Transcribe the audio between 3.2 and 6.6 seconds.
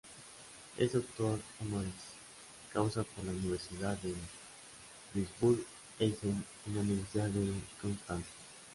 la Universidad de Duisburg-Essen,